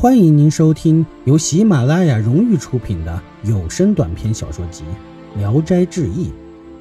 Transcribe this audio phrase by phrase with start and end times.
[0.00, 4.82] 欢迎您收听由喜马拉雅荣誉出品的有声短篇小说集
[5.38, 6.28] 《聊斋志异》，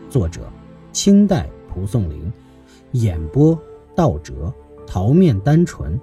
[0.09, 0.49] 作者
[0.93, 2.31] 清代蒲松龄，
[2.93, 3.61] 演播
[3.93, 4.53] 道哲、
[4.87, 5.99] 桃面单纯，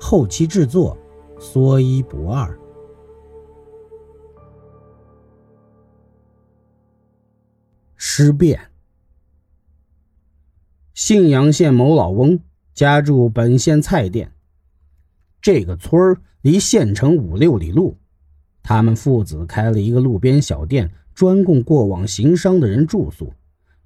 [0.00, 0.96] 后期制作
[1.38, 2.58] 说一不二。
[7.94, 8.58] 尸变。
[10.94, 12.40] 信阳县某老翁
[12.72, 14.32] 家住本县菜店，
[15.42, 16.16] 这个村儿。
[16.48, 17.98] 离县城五六里路，
[18.62, 23.34] 他们父子开了一个路边小店，专供过往行商的人住宿。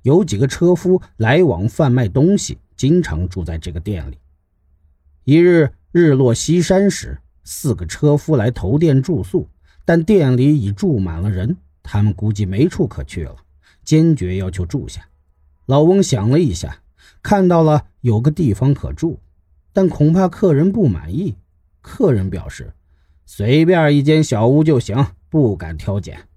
[0.02, 4.18] 有几个车夫来往贩卖东西，经常住在这个店里。
[5.24, 9.48] 一日日落西山时，四个车夫来投店住宿，
[9.84, 13.34] 但店里已住满了人，他们估计没处可去了，
[13.82, 15.08] 坚决要求住下。
[15.66, 16.78] 老翁想了一下，
[17.24, 19.18] 看到了有个地方可住，
[19.72, 21.34] 但恐怕客人不满意。
[21.82, 22.72] 客人表示
[23.26, 26.28] ：“随便一间小屋就行，不敢挑拣。”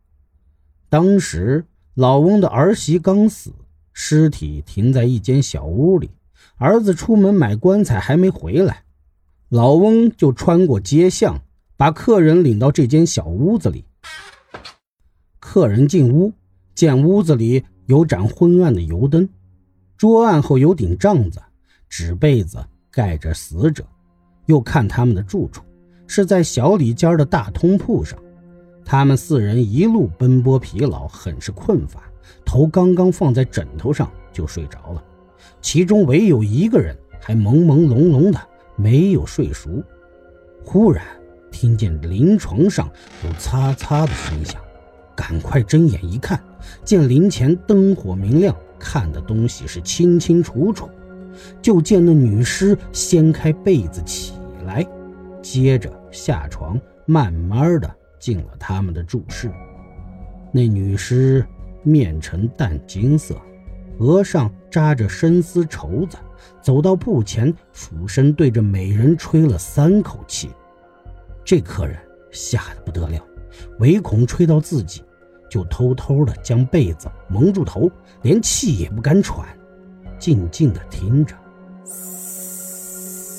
[0.89, 3.53] 当时老翁的儿媳刚死，
[3.93, 6.09] 尸体停在一间小屋里。
[6.57, 8.83] 儿子出门买棺材还没回来，
[9.49, 11.41] 老翁就穿过街巷，
[11.77, 13.85] 把客人领到这间小屋子里。
[15.39, 16.33] 客人进屋，
[16.73, 19.27] 见屋子里有盏昏暗的油灯，
[19.97, 21.41] 桌案后有顶帐子，
[21.87, 23.85] 纸被子盖着死者。
[24.45, 25.61] 又看他们的住处
[26.07, 28.17] 是在小里间的大通铺上，
[28.83, 32.03] 他们四人一路奔波疲劳，很是困乏，
[32.45, 35.03] 头刚刚放在枕头上就睡着了。
[35.61, 38.39] 其中唯有一个人还朦朦胧胧的
[38.75, 39.83] 没有睡熟。
[40.63, 41.03] 忽然
[41.51, 42.87] 听见临床上
[43.23, 44.61] 有擦擦的声响，
[45.15, 46.39] 赶快睁眼一看，
[46.83, 50.87] 见灵前灯火明亮，看的东西是清清楚楚。
[51.61, 54.34] 就见那女尸掀开被子起，
[55.45, 59.51] 接着下床，慢慢的进了他们的住室。
[60.51, 61.45] 那女尸
[61.83, 63.39] 面呈淡金色，
[63.99, 66.17] 额上扎着深丝绸子，
[66.63, 70.49] 走到布前，俯身对着美人吹了三口气。
[71.43, 71.95] 这客人
[72.31, 73.23] 吓得不得了，
[73.77, 75.03] 唯恐吹到自己，
[75.47, 77.87] 就偷偷的将被子蒙住头，
[78.23, 79.47] 连气也不敢喘。
[80.17, 81.35] 静静的听着，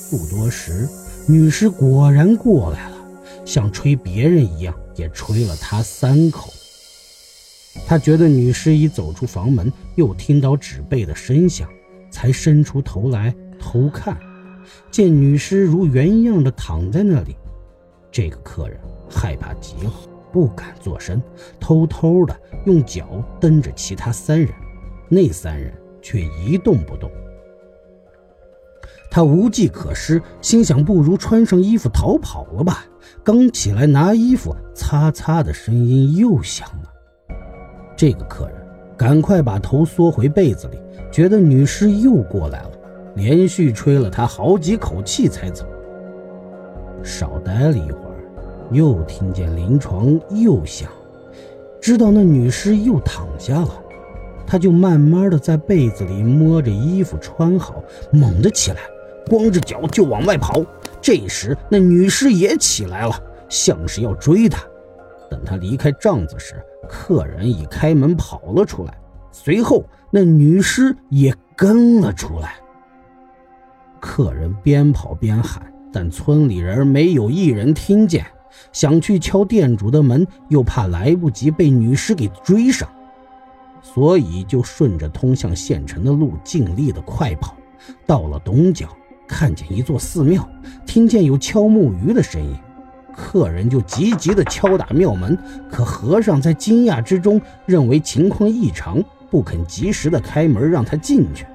[0.09, 0.87] 不多时，
[1.29, 2.97] 女尸果然过来了，
[3.43, 6.53] 像吹别人一样，也吹了他三口。
[7.85, 11.67] 他觉得女尸已走出房门，又听到纸背的声响，
[12.09, 14.17] 才伸出头来偷看，
[14.89, 17.35] 见女尸如原样的躺在那里。
[18.09, 19.93] 这个客人害怕极了，
[20.31, 21.21] 不敢作声，
[21.59, 22.33] 偷偷的
[22.65, 24.49] 用脚蹬着其他三人，
[25.09, 25.73] 那三人。
[25.99, 27.11] 却一动不动。
[29.17, 32.85] 他无计可施，心想不如穿上衣服逃跑了吧。
[33.23, 37.35] 刚起来拿衣服，擦擦的声音又响了。
[37.95, 38.55] 这个客人
[38.95, 40.77] 赶快把头缩回被子里，
[41.11, 42.71] 觉得女尸又过来了，
[43.15, 45.65] 连续吹了他好几口气才走。
[47.01, 48.21] 少待了一会儿，
[48.69, 50.87] 又听见临床又响，
[51.81, 53.81] 知道那女尸又躺下了。
[54.45, 58.77] 他就慢慢的在被子里摸着衣服穿好，猛地起来，
[59.27, 60.63] 光着脚就往外跑。
[61.01, 64.63] 这时那女尸也起来了，像是要追他。
[65.29, 66.55] 等他离开帐子时，
[66.89, 68.97] 客人已开门跑了出来，
[69.31, 72.55] 随后那女尸也跟了出来。
[73.99, 78.25] 客人边跑边喊，但村里人没有一人听见。
[78.71, 82.87] 想去敲店主的门，又怕来不及被女尸给追上。
[83.81, 87.55] 所以就顺着通向县城的路尽力的快跑，
[88.05, 88.87] 到了东角，
[89.27, 90.47] 看见一座寺庙，
[90.85, 92.55] 听见有敲木鱼的声音，
[93.15, 95.37] 客人就急急的敲打庙门，
[95.69, 101.45] 可和尚在惊讶之中认为情况异常，不肯及时的开门让他进去。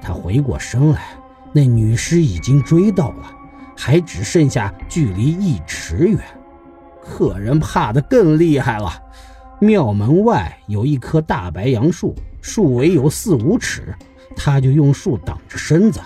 [0.00, 1.00] 他回过身来，
[1.52, 3.30] 那女尸已经追到了，
[3.76, 6.18] 还只剩下距离一尺远，
[7.02, 8.90] 客人怕的更厉害了。
[9.60, 13.94] 庙门外有一棵大白杨树，树围有四五尺，
[14.36, 16.00] 他就用树挡着身子。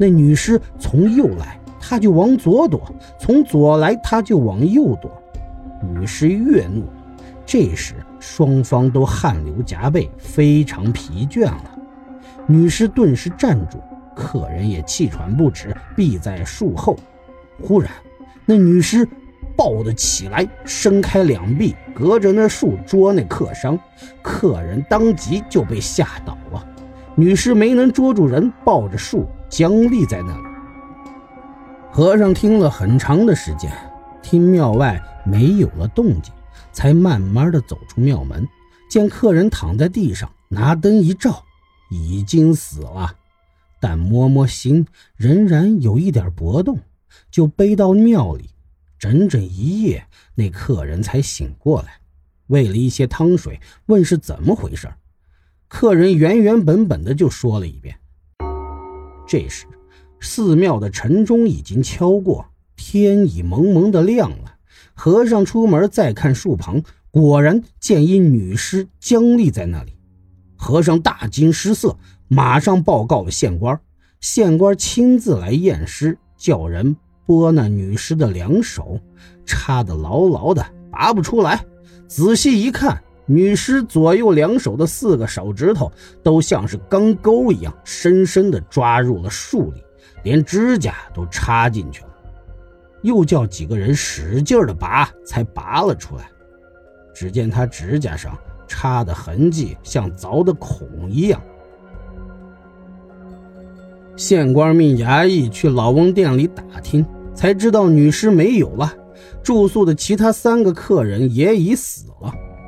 [0.00, 2.80] 那女尸从右来，他就往左躲；
[3.18, 5.12] 从左来，他就往右躲。
[5.94, 6.84] 女尸越怒，
[7.44, 11.78] 这时双方都汗流浃背，非常疲倦了。
[12.46, 13.78] 女尸顿时站住，
[14.16, 16.96] 客人也气喘不止，避在树后。
[17.62, 17.92] 忽然，
[18.46, 19.06] 那女尸。
[19.56, 23.78] 抱得起来，伸开两臂，隔着那树捉那客商，
[24.22, 26.66] 客人当即就被吓倒了。
[27.14, 30.44] 女尸没能捉住人，抱着树僵立在那里。
[31.90, 33.70] 和尚听了很长的时间，
[34.22, 36.32] 听庙外没有了动静，
[36.72, 38.46] 才慢慢的走出庙门，
[38.88, 41.44] 见客人躺在地上，拿灯一照，
[41.90, 43.16] 已经死了，
[43.80, 44.86] 但摸摸心，
[45.16, 46.78] 仍然有一点搏动，
[47.30, 48.50] 就背到庙里。
[48.98, 52.00] 整整一夜，那客人才醒过来，
[52.48, 54.88] 喂了一些汤水，问是怎么回事。
[55.66, 57.96] 客人原原本本的就说了一遍。
[59.30, 59.64] 这时。
[60.18, 62.44] 寺庙的晨钟已经敲过，
[62.74, 64.56] 天已蒙蒙的亮了。
[64.92, 66.82] 和尚出门再看树旁，
[67.12, 69.96] 果然见一女尸僵立在那里。
[70.56, 71.96] 和尚大惊失色，
[72.26, 73.80] 马上报告了县官。
[74.20, 78.98] 县官亲自来验尸，叫人拨那女尸的两手，
[79.46, 81.64] 插得牢牢的，拔不出来。
[82.08, 83.00] 仔细一看，
[83.30, 85.90] 女尸左右两手的四个手指头
[86.20, 89.80] 都像是钢钩一样，深深地抓入了树里。
[90.24, 92.08] 连指甲都插进去了，
[93.02, 96.28] 又叫几个人使劲的拔，才拔了出来。
[97.14, 98.36] 只见他指甲上
[98.66, 101.40] 插的痕迹像凿的孔一样。
[104.16, 108.92] 县官命衙役去老翁店里打听，才知道女尸没有了，
[109.40, 112.09] 住宿的其他三个客人也已死。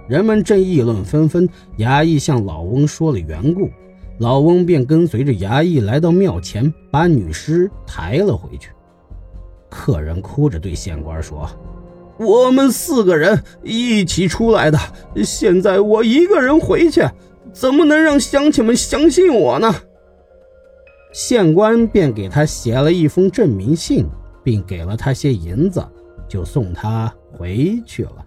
[0.09, 3.71] 人们正议论纷纷，衙役向老翁说了缘故。
[4.19, 8.71] 老翁便跟随着衙役来到庙前，把女尸抬了回去。
[9.71, 11.49] 客人哭着对县官说
[12.21, 14.79] ：“我们四个人一起出来的，
[15.25, 17.03] 现在我一个人回去，
[17.53, 19.75] 怎么能让乡亲们相信我呢？”
[21.13, 24.07] 县官便给他写了一封证明信，
[24.45, 25.83] 并给了他些银子，
[26.29, 28.27] 就送他回去了。